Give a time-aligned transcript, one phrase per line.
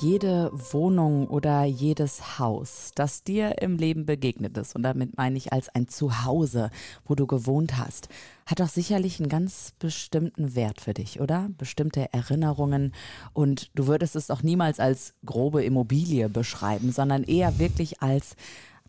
[0.00, 5.52] jede Wohnung oder jedes Haus, das dir im Leben begegnet ist, und damit meine ich
[5.52, 6.70] als ein Zuhause,
[7.04, 8.08] wo du gewohnt hast,
[8.46, 11.48] hat doch sicherlich einen ganz bestimmten Wert für dich, oder?
[11.58, 12.94] Bestimmte Erinnerungen.
[13.32, 18.36] Und du würdest es auch niemals als grobe Immobilie beschreiben, sondern eher wirklich als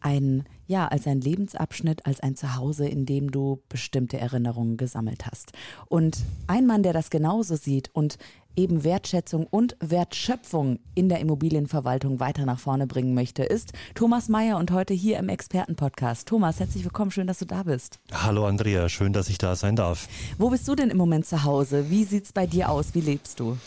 [0.01, 5.51] ein, ja, als ein Lebensabschnitt, als ein Zuhause, in dem du bestimmte Erinnerungen gesammelt hast.
[5.87, 6.17] Und
[6.47, 8.17] ein Mann, der das genauso sieht und
[8.55, 14.57] eben Wertschätzung und Wertschöpfung in der Immobilienverwaltung weiter nach vorne bringen möchte, ist Thomas Mayer
[14.57, 16.27] und heute hier im Expertenpodcast.
[16.27, 17.99] Thomas, herzlich willkommen, schön, dass du da bist.
[18.11, 20.07] Hallo Andrea, schön, dass ich da sein darf.
[20.37, 21.89] Wo bist du denn im Moment zu Hause?
[21.89, 22.93] Wie sieht es bei dir aus?
[22.93, 23.57] Wie lebst du?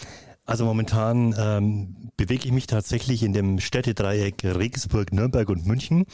[0.45, 6.05] Also momentan ähm, bewege ich mich tatsächlich in dem Städtedreieck Regensburg, Nürnberg und München,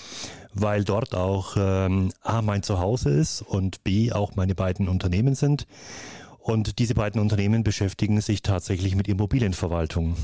[0.52, 5.66] weil dort auch ähm, A mein Zuhause ist und B auch meine beiden Unternehmen sind.
[6.48, 10.16] Und diese beiden Unternehmen beschäftigen sich tatsächlich mit Immobilienverwaltung.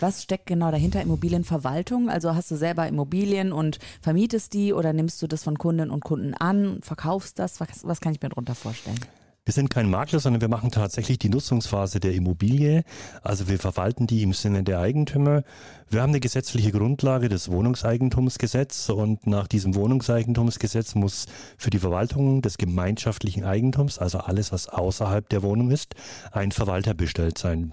[0.00, 2.08] Was steckt genau dahinter Immobilienverwaltung?
[2.08, 6.02] Also hast du selber Immobilien und vermietest die oder nimmst du das von Kundinnen und
[6.02, 7.60] Kunden an, verkaufst das?
[7.60, 8.98] Was, was kann ich mir darunter vorstellen?
[9.46, 12.82] Wir sind kein Makler, sondern wir machen tatsächlich die Nutzungsphase der Immobilie.
[13.22, 15.44] Also wir verwalten die im Sinne der Eigentümer.
[15.88, 18.88] Wir haben eine gesetzliche Grundlage, das Wohnungseigentumsgesetz.
[18.88, 21.26] Und nach diesem Wohnungseigentumsgesetz muss
[21.58, 25.94] für die Verwaltung des gemeinschaftlichen Eigentums, also alles, was außerhalb der Wohnung ist,
[26.32, 27.72] ein Verwalter bestellt sein.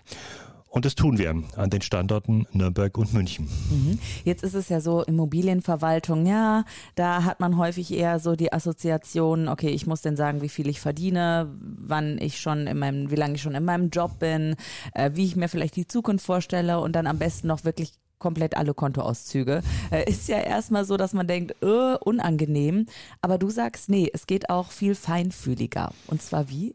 [0.73, 3.47] Und das tun wir an den Standorten Nürnberg und München.
[3.69, 3.99] Mhm.
[4.23, 6.65] Jetzt ist es ja so, Immobilienverwaltung, ja,
[6.95, 10.67] da hat man häufig eher so die Assoziation, okay, ich muss denn sagen, wie viel
[10.67, 14.55] ich verdiene, wann ich schon in meinem, wie lange ich schon in meinem Job bin,
[14.95, 18.57] äh, wie ich mir vielleicht die Zukunft vorstelle und dann am besten noch wirklich komplett
[18.57, 19.61] alle Kontoauszüge.
[19.91, 22.87] Äh, ist ja erstmal so, dass man denkt, äh, unangenehm.
[23.21, 25.93] Aber du sagst, nee, es geht auch viel feinfühliger.
[26.07, 26.73] Und zwar wie?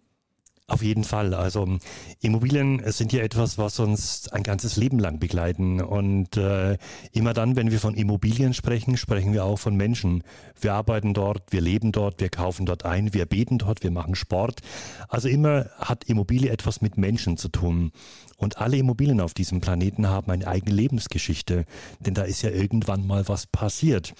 [0.71, 1.33] Auf jeden Fall.
[1.33, 1.67] Also
[2.21, 5.81] Immobilien sind ja etwas, was uns ein ganzes Leben lang begleiten.
[5.81, 6.77] Und äh,
[7.12, 10.23] immer dann, wenn wir von Immobilien sprechen, sprechen wir auch von Menschen.
[10.61, 14.15] Wir arbeiten dort, wir leben dort, wir kaufen dort ein, wir beten dort, wir machen
[14.15, 14.61] Sport.
[15.09, 17.91] Also immer hat Immobilie etwas mit Menschen zu tun.
[18.37, 21.65] Und alle Immobilien auf diesem Planeten haben eine eigene Lebensgeschichte.
[22.00, 24.12] Denn da ist ja irgendwann mal was passiert.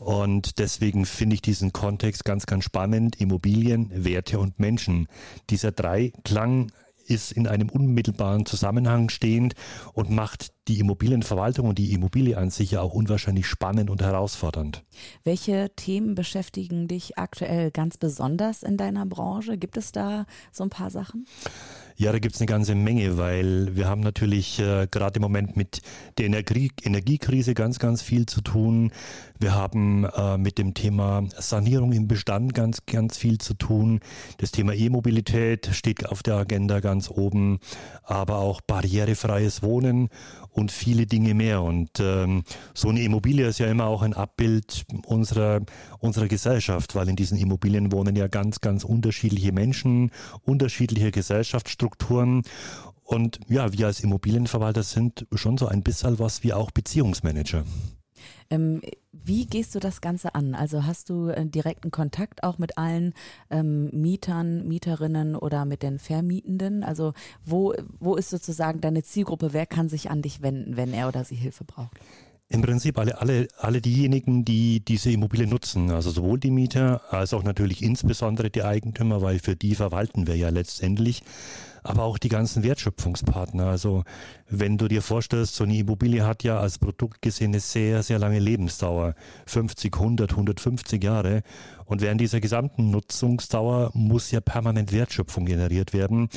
[0.00, 3.20] Und deswegen finde ich diesen Kontext ganz, ganz spannend.
[3.20, 5.08] Immobilien, Werte und Menschen.
[5.50, 6.72] Dieser Dreiklang
[7.04, 9.54] ist in einem unmittelbaren Zusammenhang stehend
[9.92, 14.84] und macht die Immobilienverwaltung und die Immobilie an sich ja auch unwahrscheinlich spannend und herausfordernd.
[15.22, 19.58] Welche Themen beschäftigen dich aktuell ganz besonders in deiner Branche?
[19.58, 21.26] Gibt es da so ein paar Sachen?
[22.00, 25.58] Ja, da gibt es eine ganze Menge, weil wir haben natürlich äh, gerade im Moment
[25.58, 25.82] mit
[26.16, 28.90] der Energie Energiekrise ganz, ganz viel zu tun.
[29.38, 34.00] Wir haben äh, mit dem Thema Sanierung im Bestand ganz, ganz viel zu tun.
[34.38, 37.58] Das Thema E-Mobilität steht auf der Agenda ganz oben,
[38.02, 40.08] aber auch barrierefreies Wohnen
[40.52, 41.60] und viele Dinge mehr.
[41.60, 45.60] Und ähm, so eine Immobilie ist ja immer auch ein Abbild unserer,
[45.98, 50.10] unserer Gesellschaft, weil in diesen Immobilien wohnen ja ganz, ganz unterschiedliche Menschen,
[50.44, 51.89] unterschiedliche Gesellschaftsstrukturen.
[53.04, 57.64] Und ja, wir als Immobilienverwalter sind schon so ein bisschen was wie auch Beziehungsmanager.
[58.50, 58.80] Ähm,
[59.12, 60.54] wie gehst du das Ganze an?
[60.54, 63.14] Also hast du äh, direkten Kontakt auch mit allen
[63.50, 66.82] ähm, Mietern, Mieterinnen oder mit den Vermietenden?
[66.84, 67.12] Also
[67.44, 69.52] wo, wo ist sozusagen deine Zielgruppe?
[69.52, 71.98] Wer kann sich an dich wenden, wenn er oder sie Hilfe braucht?
[72.48, 77.32] Im Prinzip alle, alle, alle diejenigen, die diese Immobilie nutzen, also sowohl die Mieter als
[77.32, 81.22] auch natürlich insbesondere die Eigentümer, weil für die verwalten wir ja letztendlich
[81.82, 83.66] aber auch die ganzen Wertschöpfungspartner.
[83.66, 84.04] Also
[84.48, 88.18] wenn du dir vorstellst, so eine Immobilie hat ja als Produkt gesehen eine sehr, sehr
[88.18, 89.14] lange Lebensdauer.
[89.46, 91.42] 50, 100, 150 Jahre.
[91.90, 96.28] Und während dieser gesamten Nutzungsdauer muss ja permanent Wertschöpfung generiert werden.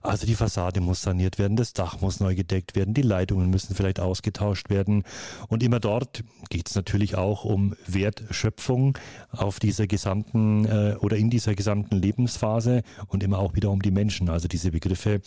[0.00, 3.74] Also die Fassade muss saniert werden, das Dach muss neu gedeckt werden, die Leitungen müssen
[3.74, 5.04] vielleicht ausgetauscht werden.
[5.48, 8.96] Und immer dort geht es natürlich auch um Wertschöpfung
[9.30, 13.90] auf dieser gesamten äh, oder in dieser gesamten Lebensphase und immer auch wieder um die
[13.90, 14.30] Menschen.
[14.30, 15.20] Also diese Begriffe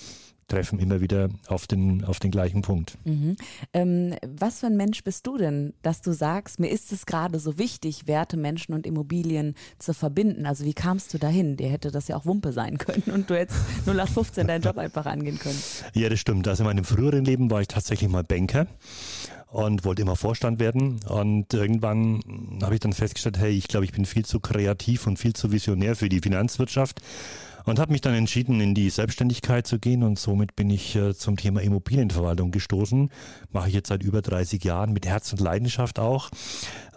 [0.48, 2.98] treffen immer wieder auf den, auf den gleichen Punkt.
[3.04, 3.36] Mhm.
[3.74, 7.40] Ähm, was für ein Mensch bist du denn, dass du sagst, mir ist es gerade
[7.40, 10.46] so wichtig, Werte, Menschen und Immobilien zu verbinden?
[10.46, 11.58] Also wie kamst du dahin?
[11.58, 15.06] Dir hätte das ja auch Wumpe sein können und du hättest 0815 deinen Job einfach
[15.06, 15.60] angehen können.
[15.94, 16.48] Ja, das stimmt.
[16.48, 18.68] Also in meinem früheren Leben war ich tatsächlich mal Banker
[19.48, 21.00] und wollte immer Vorstand werden.
[21.08, 22.20] Und irgendwann
[22.62, 25.52] habe ich dann festgestellt, hey, ich glaube, ich bin viel zu kreativ und viel zu
[25.52, 27.02] visionär für die Finanzwirtschaft
[27.66, 31.14] und habe mich dann entschieden, in die Selbstständigkeit zu gehen und somit bin ich äh,
[31.14, 33.10] zum Thema Immobilienverwaltung gestoßen.
[33.52, 36.30] Mache ich jetzt seit über 30 Jahren mit Herz und Leidenschaft auch.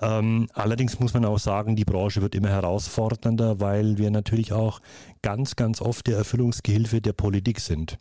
[0.00, 4.80] Ähm, allerdings muss man auch sagen, die Branche wird immer herausfordernder, weil wir natürlich auch
[5.22, 7.98] ganz, ganz oft der Erfüllungsgehilfe der Politik sind.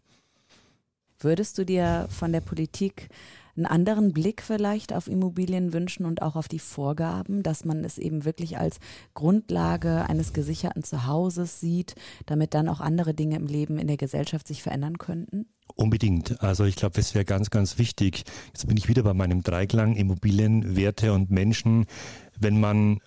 [1.19, 3.09] Würdest du dir von der Politik
[3.57, 7.97] einen anderen Blick vielleicht auf Immobilien wünschen und auch auf die Vorgaben, dass man es
[7.97, 8.77] eben wirklich als
[9.13, 11.95] Grundlage eines gesicherten Zuhauses sieht,
[12.25, 15.47] damit dann auch andere Dinge im Leben in der Gesellschaft sich verändern könnten?
[15.75, 16.41] Unbedingt.
[16.41, 18.23] Also ich glaube, das wäre ganz, ganz wichtig.
[18.47, 21.85] Jetzt bin ich wieder bei meinem Dreiklang Immobilien, Werte und Menschen.
[22.39, 22.99] Wenn man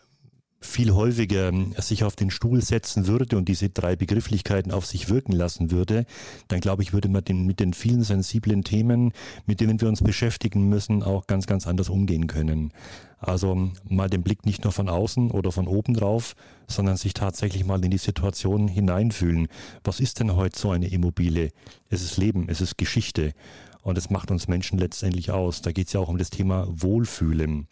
[0.62, 5.08] viel häufiger ähm, sich auf den Stuhl setzen würde und diese drei Begrifflichkeiten auf sich
[5.08, 6.04] wirken lassen würde,
[6.48, 9.12] dann glaube ich, würde man den, mit den vielen sensiblen Themen,
[9.46, 12.72] mit denen wir uns beschäftigen müssen, auch ganz, ganz anders umgehen können.
[13.18, 16.36] Also mal den Blick nicht nur von außen oder von oben drauf,
[16.68, 19.48] sondern sich tatsächlich mal in die Situation hineinfühlen.
[19.84, 21.50] Was ist denn heute so eine Immobilie?
[21.88, 23.32] Es ist Leben, es ist Geschichte.
[23.82, 25.62] Und es macht uns Menschen letztendlich aus.
[25.62, 27.66] Da geht es ja auch um das Thema Wohlfühlen.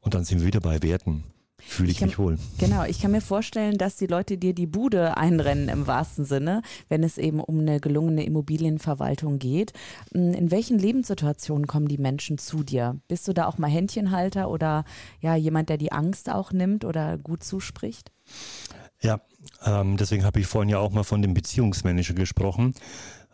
[0.00, 1.24] Und dann sind wir wieder bei Werten.
[1.60, 2.38] Fühle ich, ich kann, mich wohl.
[2.58, 6.62] Genau, ich kann mir vorstellen, dass die Leute dir die Bude einrennen im wahrsten Sinne,
[6.88, 9.72] wenn es eben um eine gelungene Immobilienverwaltung geht.
[10.12, 13.00] Hm, in welchen Lebenssituationen kommen die Menschen zu dir?
[13.08, 14.84] Bist du da auch mal Händchenhalter oder
[15.20, 18.12] ja jemand, der die Angst auch nimmt oder gut zuspricht?
[19.00, 19.20] Ja,
[19.64, 22.74] ähm, deswegen habe ich vorhin ja auch mal von dem Beziehungsmanager gesprochen.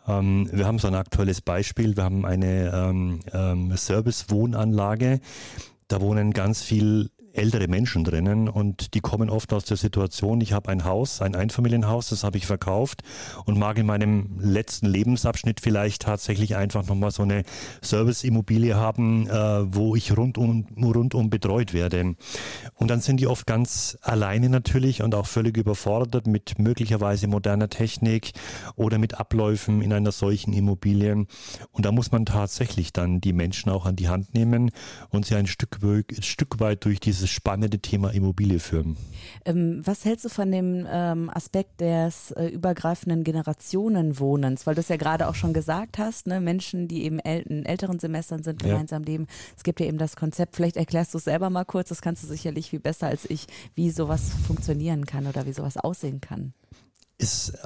[0.07, 1.95] Ähm, wir haben so ein aktuelles Beispiel.
[1.95, 5.19] Wir haben eine ähm, ähm Service-Wohnanlage.
[5.87, 10.53] Da wohnen ganz viel ältere Menschen drinnen und die kommen oft aus der Situation, ich
[10.53, 13.03] habe ein Haus, ein Einfamilienhaus, das habe ich verkauft
[13.45, 17.43] und mag in meinem letzten Lebensabschnitt vielleicht tatsächlich einfach nochmal so eine
[17.81, 22.15] Serviceimmobilie haben, äh, wo ich rundum, rundum betreut werde.
[22.75, 27.69] Und dann sind die oft ganz alleine natürlich und auch völlig überfordert mit möglicherweise moderner
[27.69, 28.31] Technik
[28.75, 31.25] oder mit Abläufen in einer solchen Immobilie.
[31.71, 34.71] Und da muss man tatsächlich dann die Menschen auch an die Hand nehmen
[35.09, 35.79] und sie ein Stück,
[36.21, 38.97] Stück weit durch dieses dieses spannende Thema Immobilie führen.
[39.45, 44.67] Ähm, was hältst du von dem ähm, Aspekt des äh, übergreifenden Generationenwohnens?
[44.67, 46.39] Weil du es ja gerade auch schon gesagt hast, ne?
[46.39, 49.09] Menschen, die eben äl in älteren Semestern sind, gemeinsam ja.
[49.09, 49.27] leben.
[49.57, 52.23] Es gibt ja eben das Konzept, vielleicht erklärst du es selber mal kurz, das kannst
[52.23, 56.53] du sicherlich viel besser als ich, wie sowas funktionieren kann oder wie sowas aussehen kann.
[57.17, 57.57] Ist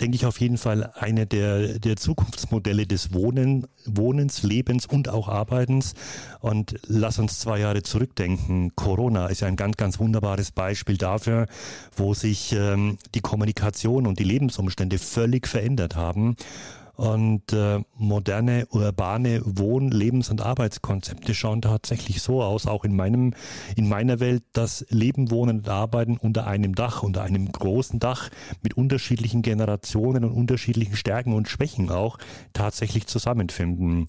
[0.00, 5.28] denke ich, auf jeden Fall eine der, der Zukunftsmodelle des Wohnen, Wohnens, Lebens und auch
[5.28, 5.94] Arbeitens.
[6.40, 8.74] Und lass uns zwei Jahre zurückdenken.
[8.74, 11.46] Corona ist ein ganz, ganz wunderbares Beispiel dafür,
[11.96, 16.36] wo sich ähm, die Kommunikation und die Lebensumstände völlig verändert haben.
[16.98, 23.34] Und äh, moderne, urbane Wohn-, Lebens- und Arbeitskonzepte schauen tatsächlich so aus, auch in meinem,
[23.76, 28.30] in meiner Welt, dass Leben, Wohnen und Arbeiten unter einem Dach, unter einem großen Dach
[28.62, 32.18] mit unterschiedlichen Generationen und unterschiedlichen Stärken und Schwächen auch
[32.52, 34.08] tatsächlich zusammenfinden.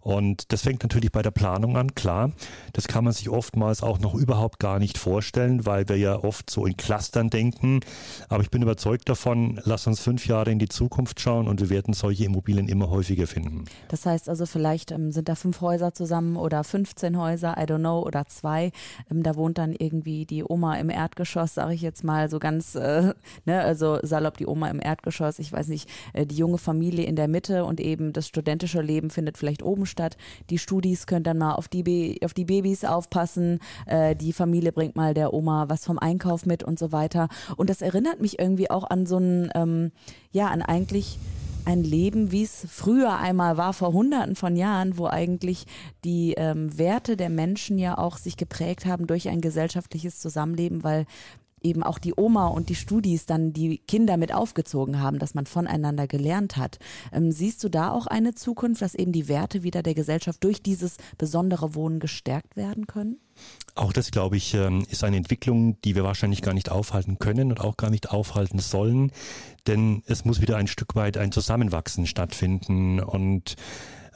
[0.00, 2.32] Und das fängt natürlich bei der Planung an, klar.
[2.72, 6.48] Das kann man sich oftmals auch noch überhaupt gar nicht vorstellen, weil wir ja oft
[6.48, 7.80] so in Clustern denken.
[8.28, 11.68] Aber ich bin überzeugt davon, lass uns fünf Jahre in die Zukunft schauen und wir
[11.68, 13.64] werden solche Immobilien immer häufiger finden.
[13.88, 17.78] Das heißt also, vielleicht ähm, sind da fünf Häuser zusammen oder 15 Häuser, I don't
[17.78, 18.72] know, oder zwei.
[19.10, 22.74] Ähm, da wohnt dann irgendwie die Oma im Erdgeschoss, sage ich jetzt mal so ganz,
[22.74, 23.12] äh,
[23.44, 27.16] ne, also salopp die Oma im Erdgeschoss, ich weiß nicht, äh, die junge Familie in
[27.16, 30.16] der Mitte und eben das studentische Leben findet vielleicht oben statt.
[30.50, 33.58] Die Studis können dann mal auf die, auf die Babys aufpassen.
[33.86, 37.28] Äh, die Familie bringt mal der Oma was vom Einkauf mit und so weiter.
[37.56, 39.92] Und das erinnert mich irgendwie auch an so ein, ähm,
[40.32, 41.18] ja, an eigentlich
[41.70, 45.66] ein Leben, wie es früher einmal war, vor hunderten von Jahren, wo eigentlich
[46.04, 51.06] die ähm, Werte der Menschen ja auch sich geprägt haben durch ein gesellschaftliches Zusammenleben, weil
[51.62, 55.46] eben auch die Oma und die Studis dann die Kinder mit aufgezogen haben, dass man
[55.46, 56.78] voneinander gelernt hat.
[57.12, 60.62] Ähm, siehst du da auch eine Zukunft, dass eben die Werte wieder der Gesellschaft durch
[60.62, 63.18] dieses besondere Wohnen gestärkt werden können?
[63.74, 67.50] Auch das, glaube ich, ähm, ist eine Entwicklung, die wir wahrscheinlich gar nicht aufhalten können
[67.50, 69.12] und auch gar nicht aufhalten sollen,
[69.66, 73.56] denn es muss wieder ein Stück weit ein Zusammenwachsen stattfinden und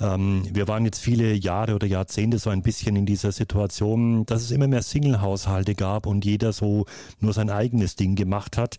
[0.01, 4.43] ähm, wir waren jetzt viele Jahre oder Jahrzehnte so ein bisschen in dieser Situation, dass
[4.43, 6.87] es immer mehr Single-Haushalte gab und jeder so
[7.21, 8.79] nur sein eigenes Ding gemacht hat.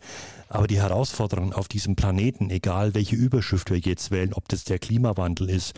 [0.49, 4.79] Aber die Herausforderungen auf diesem Planeten, egal welche Überschrift wir jetzt wählen, ob das der
[4.79, 5.73] Klimawandel ist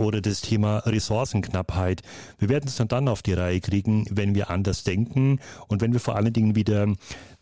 [0.00, 2.02] oder das Thema Ressourcenknappheit.
[2.38, 6.00] Wir werden es dann auf die Reihe kriegen, wenn wir anders denken und wenn wir
[6.00, 6.86] vor allen Dingen wieder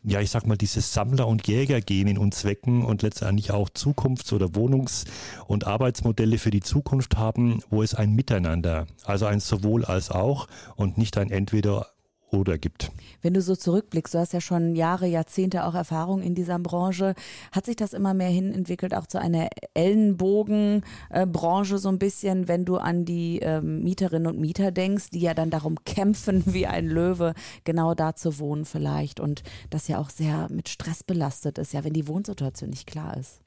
[0.08, 4.32] ja, ich sag mal, dieses Sammler- und Jägergehen in uns wecken und letztendlich auch Zukunfts-
[4.32, 5.04] oder Wohnungs-
[5.48, 10.46] und Arbeitsmodelle für die Zukunft haben, wo es ein Miteinander, also ein sowohl als auch
[10.76, 11.88] und nicht ein entweder
[12.30, 12.90] oder gibt.
[13.22, 17.14] Wenn du so zurückblickst, du hast ja schon Jahre, Jahrzehnte auch Erfahrung in dieser Branche,
[17.52, 22.64] hat sich das immer mehr hin entwickelt, auch zu einer Ellenbogenbranche so ein bisschen, wenn
[22.64, 26.86] du an die ähm, Mieterinnen und Mieter denkst, die ja dann darum kämpfen, wie ein
[26.86, 31.72] Löwe genau da zu wohnen vielleicht und das ja auch sehr mit Stress belastet ist,
[31.72, 33.40] ja, wenn die Wohnsituation nicht klar ist.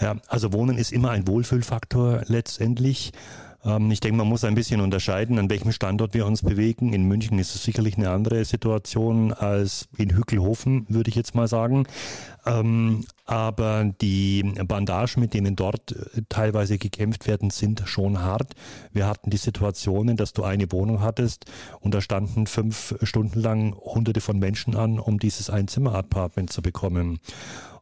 [0.00, 3.12] Ja, also Wohnen ist immer ein Wohlfühlfaktor letztendlich.
[3.64, 6.92] Ähm, ich denke, man muss ein bisschen unterscheiden, an welchem Standort wir uns bewegen.
[6.92, 11.48] In München ist es sicherlich eine andere Situation als in Hückelhofen, würde ich jetzt mal
[11.48, 11.86] sagen.
[12.46, 18.54] Ähm, aber die Bandagen, mit denen dort äh, teilweise gekämpft werden, sind schon hart.
[18.92, 21.44] Wir hatten die Situationen, dass du eine Wohnung hattest
[21.80, 27.20] und da standen fünf Stunden lang hunderte von Menschen an, um dieses Einzimmer-Apartment zu bekommen.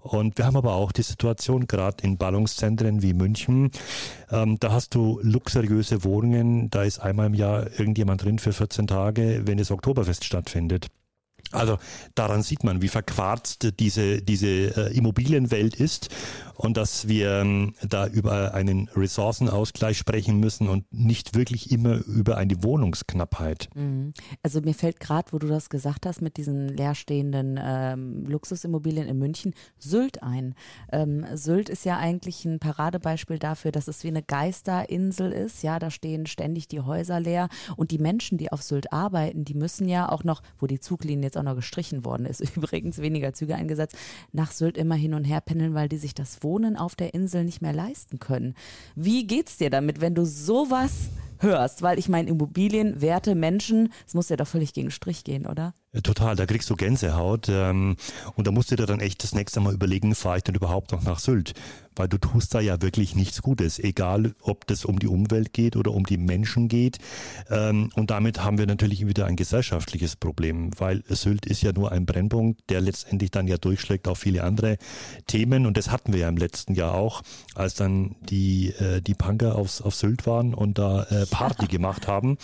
[0.01, 3.71] Und wir haben aber auch die Situation, gerade in Ballungszentren wie München,
[4.31, 8.87] ähm, da hast du luxuriöse Wohnungen, da ist einmal im Jahr irgendjemand drin für 14
[8.87, 10.89] Tage, wenn das Oktoberfest stattfindet.
[11.51, 11.79] Also
[12.15, 16.09] daran sieht man, wie verquarzt diese, diese äh, Immobilienwelt ist
[16.59, 22.37] und dass wir ähm, da über einen Ressourcenausgleich sprechen müssen und nicht wirklich immer über
[22.37, 23.71] eine Wohnungsknappheit.
[23.75, 24.13] Mhm.
[24.43, 29.19] Also mir fällt gerade, wo du das gesagt hast, mit diesen leerstehenden ähm, Luxusimmobilien in
[29.19, 30.57] München, Sylt ein.
[30.91, 35.63] Ähm, Sylt ist ja eigentlich ein Paradebeispiel dafür, dass es wie eine Geisterinsel ist.
[35.63, 39.55] Ja, da stehen ständig die Häuser leer und die Menschen, die auf Sylt arbeiten, die
[39.55, 43.33] müssen ja auch noch, wo die Zuglinie jetzt auch noch gestrichen worden ist, übrigens weniger
[43.33, 43.97] Züge eingesetzt,
[44.33, 47.45] nach Sylt immer hin und her pendeln, weil die sich das Wohnen auf der Insel
[47.45, 48.55] nicht mehr leisten können.
[48.97, 51.83] Wie geht's dir damit, wenn du sowas hörst?
[51.83, 55.75] Weil ich meine, Immobilien, Werte, Menschen, es muss ja doch völlig gegen Strich gehen, oder?
[56.03, 57.49] Total, da kriegst du Gänsehaut.
[57.49, 57.97] Ähm,
[58.35, 60.93] und da musst du dir dann echt das nächste Mal überlegen, fahre ich denn überhaupt
[60.93, 61.55] noch nach Sylt?
[61.97, 65.77] Weil du tust da ja wirklich nichts Gutes, egal ob das um die Umwelt geht
[65.77, 66.99] oder um die Menschen geht.
[67.51, 71.91] Ähm, und damit haben wir natürlich wieder ein gesellschaftliches Problem, weil Sylt ist ja nur
[71.91, 74.77] ein Brennpunkt, der letztendlich dann ja durchschlägt auf viele andere
[75.27, 75.65] Themen.
[75.65, 77.23] Und das hatten wir ja im letzten Jahr auch,
[77.55, 82.07] als dann die, äh, die Punker aufs, auf Sylt waren und da äh, Party gemacht
[82.07, 82.37] haben.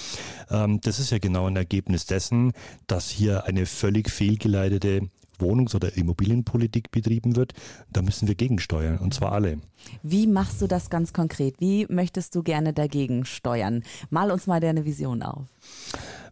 [0.50, 2.52] Ähm, das ist ja genau ein Ergebnis dessen,
[2.86, 7.54] dass hier eine völlig fehlgeleitete Wohnungs- oder Immobilienpolitik betrieben wird,
[7.92, 9.58] da müssen wir gegensteuern und zwar alle.
[10.02, 11.56] Wie machst du das ganz konkret?
[11.58, 13.82] Wie möchtest du gerne dagegen steuern?
[14.10, 15.44] Mal uns mal deine Vision auf.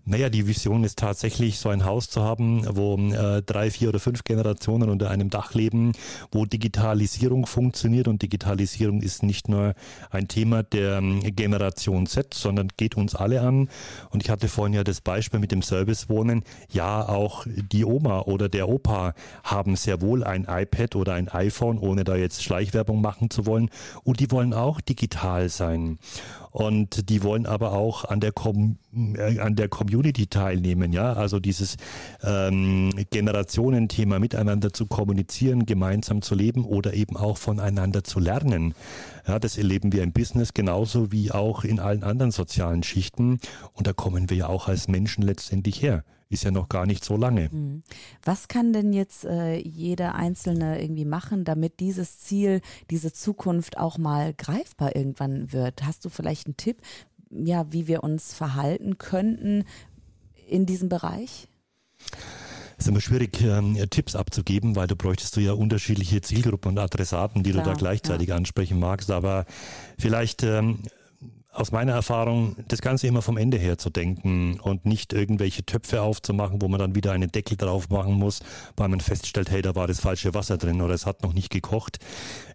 [0.05, 4.01] Naja, die Vision ist tatsächlich, so ein Haus zu haben, wo äh, drei, vier oder
[4.01, 5.93] fünf Generationen unter einem Dach leben,
[6.33, 8.09] wo Digitalisierung funktioniert.
[8.09, 9.75] Und Digitalisierung ist nicht nur
[10.11, 13.69] ein Thema der ähm, Generation Z, sondern geht uns alle an.
[14.11, 16.43] Und ich hatte vorhin ja das Beispiel mit dem Servicewohnen.
[16.73, 21.79] Ja, auch die Oma oder der Opa haben sehr wohl ein iPad oder ein iPhone,
[21.79, 23.71] ohne da jetzt Schleichwerbung machen zu wollen.
[24.03, 25.99] Und die wollen auch digital sein
[26.53, 31.77] und die wollen aber auch an der, äh, an der Community teilnehmen, ja, also dieses
[32.23, 38.75] ähm, Generationenthema miteinander zu kommunizieren, gemeinsam zu leben oder eben auch voneinander zu lernen.
[39.27, 43.41] Ja, das erleben wir im Business genauso wie auch in allen anderen sozialen Schichten
[43.73, 47.05] und da kommen wir ja auch als Menschen letztendlich her ist ja noch gar nicht
[47.05, 47.51] so lange.
[47.53, 47.83] Mhm.
[48.25, 53.99] Was kann denn jetzt äh, jeder Einzelne irgendwie machen, damit dieses Ziel, diese Zukunft auch
[53.99, 55.85] mal greifbar irgendwann wird?
[55.85, 56.81] Hast du vielleicht einen Tipp,
[57.33, 59.65] ja, wie wir uns verhalten könnten
[60.49, 61.49] in diesem Bereich?
[62.77, 66.79] Es ist immer schwierig, ähm, Tipps abzugeben, weil du bräuchtest du ja unterschiedliche Zielgruppen und
[66.79, 68.37] Adressaten, die Klar, du da gleichzeitig ja.
[68.37, 69.11] ansprechen magst.
[69.11, 69.47] Aber
[69.99, 70.81] vielleicht ähm,
[71.53, 76.01] aus meiner Erfahrung, das Ganze immer vom Ende her zu denken und nicht irgendwelche Töpfe
[76.01, 78.41] aufzumachen, wo man dann wieder einen Deckel drauf machen muss,
[78.77, 81.51] weil man feststellt, hey, da war das falsche Wasser drin oder es hat noch nicht
[81.51, 81.99] gekocht.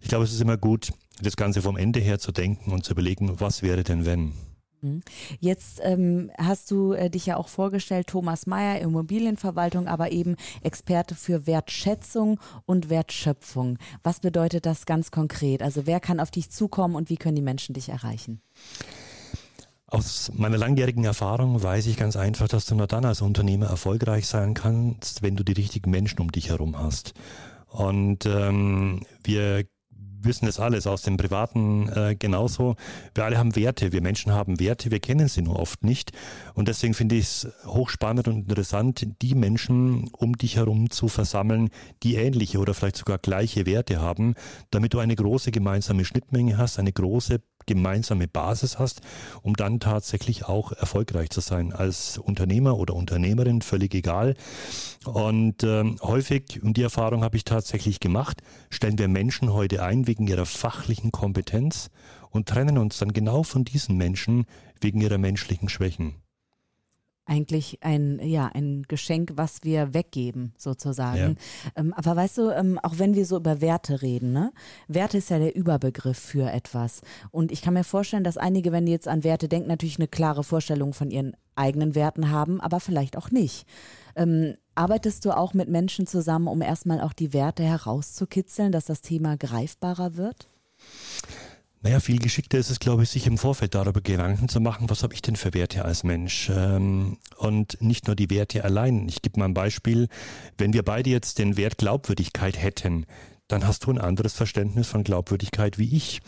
[0.02, 0.92] Ich glaube, es ist immer gut,
[1.22, 4.32] das Ganze vom Ende her zu denken und zu überlegen, was wäre denn wenn?
[4.80, 5.02] Mhm.
[5.40, 11.14] Jetzt ähm, hast du äh, dich ja auch vorgestellt, Thomas Mayer, Immobilienverwaltung, aber eben Experte
[11.14, 13.78] für Wertschätzung und Wertschöpfung.
[14.02, 15.62] Was bedeutet das ganz konkret?
[15.62, 18.40] Also wer kann auf dich zukommen und wie können die Menschen dich erreichen?
[19.90, 24.26] Aus meiner langjährigen Erfahrung weiß ich ganz einfach, dass du nur dann als Unternehmer erfolgreich
[24.26, 27.14] sein kannst, wenn du die richtigen Menschen um dich herum hast.
[27.68, 29.64] Und ähm, wir
[30.22, 32.76] wissen das alles aus dem Privaten äh, genauso.
[33.14, 36.12] Wir alle haben Werte, wir Menschen haben Werte, wir kennen sie nur oft nicht.
[36.54, 41.70] Und deswegen finde ich es hochspannend und interessant, die Menschen um dich herum zu versammeln,
[42.02, 44.34] die ähnliche oder vielleicht sogar gleiche Werte haben,
[44.70, 49.02] damit du eine große gemeinsame Schnittmenge hast, eine große gemeinsame Basis hast,
[49.42, 54.34] um dann tatsächlich auch erfolgreich zu sein als Unternehmer oder Unternehmerin, völlig egal.
[55.04, 60.07] Und ähm, häufig, und die Erfahrung habe ich tatsächlich gemacht, stellen wir Menschen heute ein
[60.08, 61.90] wegen ihrer fachlichen Kompetenz
[62.30, 64.46] und trennen uns dann genau von diesen Menschen
[64.80, 66.16] wegen ihrer menschlichen Schwächen.
[67.28, 71.36] eigentlich ein, ja, ein Geschenk, was wir weggeben, sozusagen.
[71.64, 71.70] Ja.
[71.76, 74.50] Ähm, aber weißt du, ähm, auch wenn wir so über Werte reden, ne?
[74.88, 77.02] Werte ist ja der Überbegriff für etwas.
[77.30, 80.08] Und ich kann mir vorstellen, dass einige, wenn die jetzt an Werte denken, natürlich eine
[80.08, 83.66] klare Vorstellung von ihren eigenen Werten haben, aber vielleicht auch nicht.
[84.16, 89.02] Ähm, arbeitest du auch mit Menschen zusammen, um erstmal auch die Werte herauszukitzeln, dass das
[89.02, 90.48] Thema greifbarer wird?
[91.80, 95.02] Naja, viel geschickter ist es, glaube ich, sich im Vorfeld darüber Gedanken zu machen, was
[95.02, 96.50] habe ich denn für Werte als Mensch?
[96.52, 99.08] Ähm, und nicht nur die Werte allein.
[99.08, 100.08] Ich gebe mal ein Beispiel.
[100.56, 103.06] Wenn wir beide jetzt den Wert Glaubwürdigkeit hätten,
[103.46, 106.20] dann hast du ein anderes Verständnis von Glaubwürdigkeit wie ich.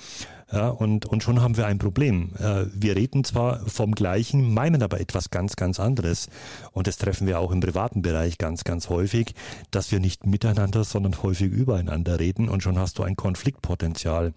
[0.53, 2.33] Ja, und, und schon haben wir ein Problem.
[2.39, 6.29] Äh, wir reden zwar vom Gleichen, meinen aber etwas ganz, ganz anderes.
[6.73, 9.35] Und das treffen wir auch im privaten Bereich ganz, ganz häufig,
[9.71, 14.33] dass wir nicht miteinander, sondern häufig übereinander reden und schon hast du ein Konfliktpotenzial.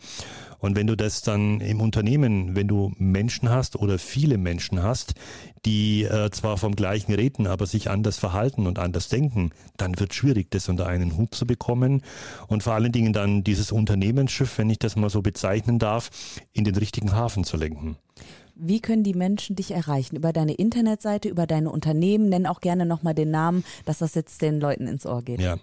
[0.63, 5.13] Und wenn du das dann im Unternehmen, wenn du Menschen hast oder viele Menschen hast,
[5.65, 10.13] die äh, zwar vom gleichen reden, aber sich anders verhalten und anders denken, dann wird
[10.13, 12.01] schwierig, das unter einen Hut zu bekommen
[12.47, 16.02] und vor allen Dingen dann dieses Unternehmensschiff, wenn ich das mal so bezeichnen darf,
[16.53, 17.97] in den richtigen Hafen zu lenken.
[18.55, 20.15] Wie können die Menschen dich erreichen?
[20.15, 22.29] Über deine Internetseite, über deine Unternehmen?
[22.29, 25.41] Nenn auch gerne nochmal den Namen, dass das jetzt den Leuten ins Ohr geht.
[25.41, 25.57] Ja,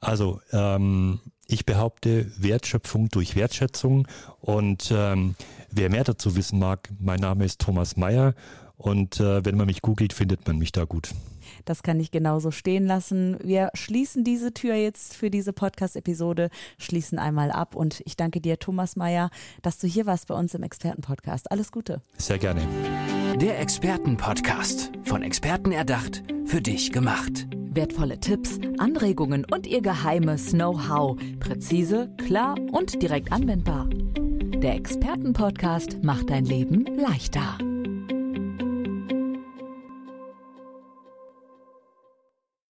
[0.00, 4.06] also ähm, ich behaupte Wertschöpfung durch Wertschätzung
[4.40, 5.34] und ähm,
[5.70, 8.34] wer mehr dazu wissen mag, mein Name ist Thomas Meyer
[8.76, 11.10] und äh, wenn man mich googelt, findet man mich da gut.
[11.64, 13.36] Das kann ich genauso stehen lassen.
[13.42, 18.58] Wir schließen diese Tür jetzt für diese Podcast-Episode, schließen einmal ab und ich danke dir,
[18.58, 19.30] Thomas Mayer,
[19.62, 21.50] dass du hier warst bei uns im Experten-Podcast.
[21.50, 22.02] Alles Gute.
[22.18, 22.62] Sehr gerne.
[23.40, 24.92] Der Experten-Podcast.
[25.04, 27.46] Von Experten erdacht, für dich gemacht.
[27.52, 31.18] Wertvolle Tipps, Anregungen und ihr geheimes Know-how.
[31.40, 33.88] Präzise, klar und direkt anwendbar.
[34.62, 37.58] Der Experten-Podcast macht dein Leben leichter.